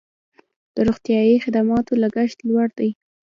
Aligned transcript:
د 0.75 0.77
روغتیايي 0.87 1.37
خدماتو 1.45 1.93
لګښت 2.03 2.37
لوړ 2.49 2.67
دی 2.79 2.89